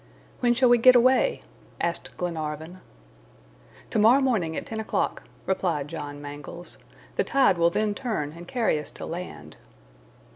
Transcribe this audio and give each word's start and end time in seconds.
"When 0.39 0.55
shall 0.55 0.67
we 0.69 0.79
get 0.79 0.95
away?" 0.95 1.43
asked 1.79 2.17
Glenarvan. 2.17 2.81
"To 3.91 3.99
morrow 3.99 4.19
morning 4.19 4.57
at 4.57 4.65
ten 4.65 4.79
o'clock," 4.79 5.25
replied 5.45 5.89
John 5.89 6.19
Mangles. 6.19 6.79
"The 7.17 7.23
tide 7.23 7.59
will 7.59 7.69
then 7.69 7.93
turn 7.93 8.33
and 8.35 8.47
carry 8.47 8.79
us 8.79 8.89
to 8.89 9.05
land." 9.05 9.57